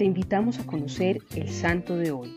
[0.00, 2.34] te invitamos a conocer el santo de hoy.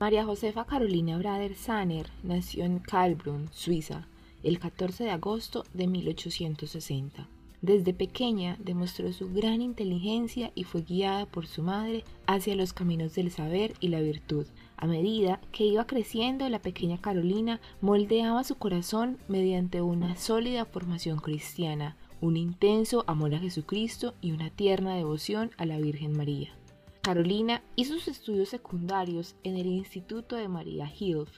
[0.00, 4.08] María Josefa Carolina Brader Saner nació en Kalbrunn, Suiza,
[4.42, 7.28] el 14 de agosto de 1860.
[7.60, 13.14] Desde pequeña demostró su gran inteligencia y fue guiada por su madre hacia los caminos
[13.14, 14.46] del saber y la virtud.
[14.78, 21.18] A medida que iba creciendo, la pequeña Carolina moldeaba su corazón mediante una sólida formación
[21.18, 26.50] cristiana, un intenso amor a Jesucristo y una tierna devoción a la Virgen María.
[27.02, 31.28] Carolina hizo sus estudios secundarios en el Instituto de María Hilf,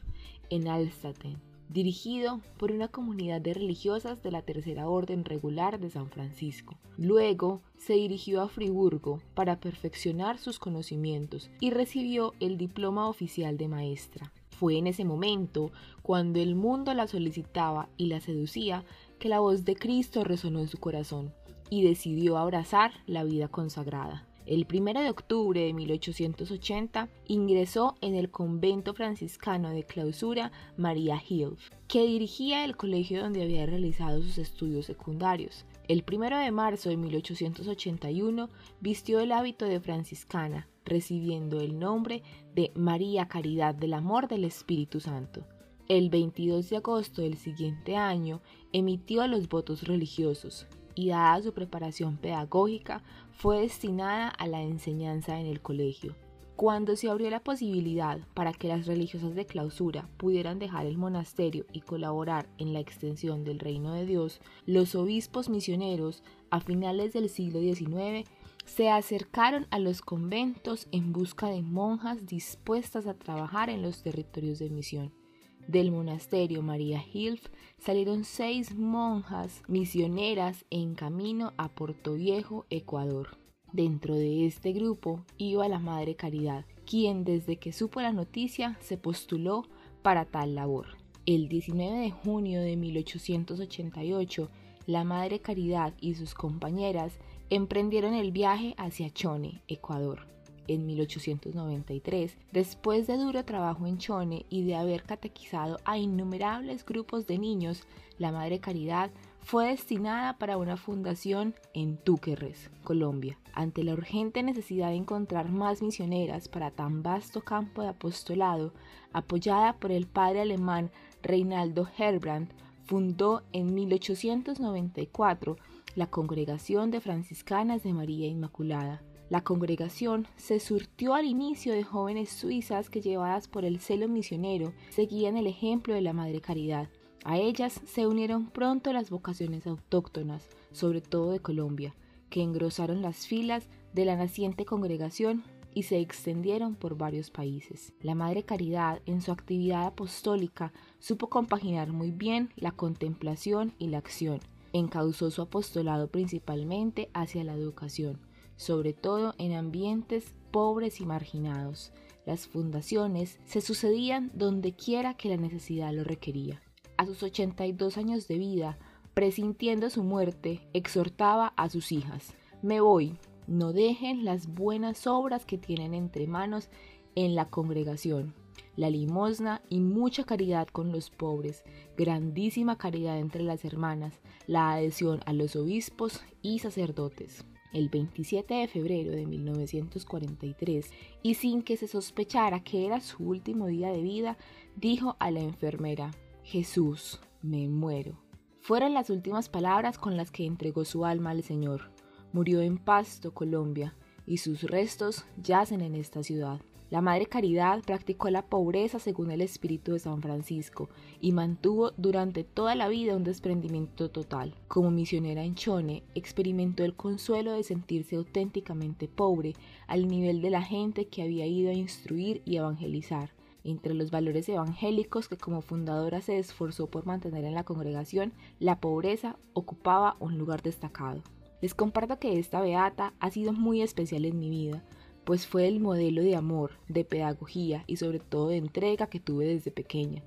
[0.50, 1.38] en Alstaten,
[1.70, 6.76] dirigido por una comunidad de religiosas de la Tercera Orden Regular de San Francisco.
[6.98, 13.68] Luego se dirigió a Friburgo para perfeccionar sus conocimientos y recibió el diploma oficial de
[13.68, 14.34] maestra.
[14.50, 15.72] Fue en ese momento,
[16.02, 18.84] cuando el mundo la solicitaba y la seducía,
[19.24, 21.32] que la voz de Cristo resonó en su corazón
[21.70, 24.28] y decidió abrazar la vida consagrada.
[24.44, 31.70] El 1 de octubre de 1880 ingresó en el convento franciscano de clausura María Hilf,
[31.88, 35.64] que dirigía el colegio donde había realizado sus estudios secundarios.
[35.88, 38.50] El 1 de marzo de 1881
[38.82, 42.22] vistió el hábito de franciscana, recibiendo el nombre
[42.54, 45.46] de María Caridad del Amor del Espíritu Santo.
[45.86, 48.40] El 22 de agosto del siguiente año
[48.72, 55.44] emitió los votos religiosos y dada su preparación pedagógica fue destinada a la enseñanza en
[55.44, 56.16] el colegio.
[56.56, 61.66] Cuando se abrió la posibilidad para que las religiosas de clausura pudieran dejar el monasterio
[61.70, 67.28] y colaborar en la extensión del reino de Dios, los obispos misioneros a finales del
[67.28, 68.26] siglo XIX
[68.64, 74.60] se acercaron a los conventos en busca de monjas dispuestas a trabajar en los territorios
[74.60, 75.23] de misión.
[75.68, 77.46] Del monasterio María Hilf
[77.78, 83.38] salieron seis monjas misioneras en camino a Puerto Viejo, Ecuador.
[83.72, 88.98] Dentro de este grupo iba la Madre Caridad, quien desde que supo la noticia se
[88.98, 89.64] postuló
[90.02, 90.98] para tal labor.
[91.24, 94.50] El 19 de junio de 1888,
[94.86, 100.34] la Madre Caridad y sus compañeras emprendieron el viaje hacia Chone, Ecuador
[100.68, 107.26] en 1893, después de duro trabajo en Chone y de haber catequizado a innumerables grupos
[107.26, 107.82] de niños,
[108.18, 109.10] la Madre Caridad
[109.40, 113.38] fue destinada para una fundación en Túquerres, Colombia.
[113.52, 118.72] Ante la urgente necesidad de encontrar más misioneras para tan vasto campo de apostolado,
[119.12, 120.90] apoyada por el padre alemán
[121.22, 122.48] Reinaldo Herbrand,
[122.84, 125.56] fundó en 1894
[125.94, 129.02] la Congregación de Franciscanas de María Inmaculada.
[129.30, 134.74] La congregación se surtió al inicio de jóvenes suizas que llevadas por el celo misionero
[134.90, 136.90] seguían el ejemplo de la Madre Caridad.
[137.24, 141.94] A ellas se unieron pronto las vocaciones autóctonas, sobre todo de Colombia,
[142.28, 145.42] que engrosaron las filas de la naciente congregación
[145.72, 147.94] y se extendieron por varios países.
[148.02, 153.98] La Madre Caridad, en su actividad apostólica, supo compaginar muy bien la contemplación y la
[153.98, 154.40] acción.
[154.74, 158.20] Encauzó su apostolado principalmente hacia la educación
[158.56, 161.92] sobre todo en ambientes pobres y marginados.
[162.26, 166.62] Las fundaciones se sucedían donde quiera que la necesidad lo requería.
[166.96, 168.78] A sus 82 años de vida,
[169.14, 175.58] presintiendo su muerte, exhortaba a sus hijas, me voy, no dejen las buenas obras que
[175.58, 176.70] tienen entre manos
[177.14, 178.32] en la congregación,
[178.76, 181.62] la limosna y mucha caridad con los pobres,
[181.96, 188.68] grandísima caridad entre las hermanas, la adhesión a los obispos y sacerdotes el 27 de
[188.68, 190.90] febrero de 1943
[191.22, 194.38] y sin que se sospechara que era su último día de vida,
[194.76, 196.12] dijo a la enfermera,
[196.42, 198.18] Jesús, me muero.
[198.60, 201.90] Fueron las últimas palabras con las que entregó su alma al Señor.
[202.32, 203.94] Murió en Pasto, Colombia,
[204.26, 206.60] y sus restos yacen en esta ciudad.
[206.90, 210.90] La Madre Caridad practicó la pobreza según el espíritu de San Francisco
[211.20, 214.54] y mantuvo durante toda la vida un desprendimiento total.
[214.68, 219.54] Como misionera en Chone, experimentó el consuelo de sentirse auténticamente pobre
[219.86, 223.30] al nivel de la gente que había ido a instruir y evangelizar.
[223.64, 228.78] Entre los valores evangélicos que como fundadora se esforzó por mantener en la congregación, la
[228.78, 231.22] pobreza ocupaba un lugar destacado.
[231.62, 234.84] Les comparto que esta beata ha sido muy especial en mi vida,
[235.24, 239.46] pues fue el modelo de amor, de pedagogía y sobre todo de entrega que tuve
[239.46, 240.22] desde pequeña,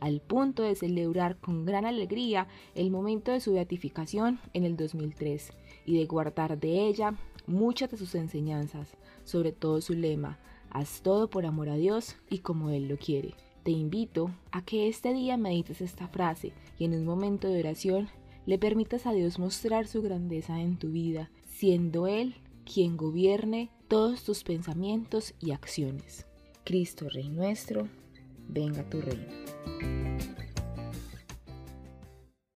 [0.00, 5.52] al punto de celebrar con gran alegría el momento de su beatificación en el 2003
[5.86, 7.14] y de guardar de ella
[7.46, 10.38] muchas de sus enseñanzas, sobre todo su lema,
[10.70, 13.34] haz todo por amor a Dios y como Él lo quiere.
[13.62, 18.08] Te invito a que este día medites esta frase y en un momento de oración
[18.44, 22.34] le permitas a Dios mostrar su grandeza en tu vida, siendo Él
[22.64, 26.24] quien gobierne todos tus pensamientos y acciones.
[26.64, 27.90] Cristo Rey nuestro,
[28.48, 30.01] venga tu reino.